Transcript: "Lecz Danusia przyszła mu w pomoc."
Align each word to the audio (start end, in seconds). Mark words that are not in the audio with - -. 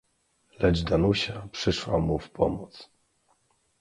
"Lecz 0.59 0.83
Danusia 0.83 1.47
przyszła 1.51 1.99
mu 1.99 2.19
w 2.19 2.29
pomoc." 2.29 2.89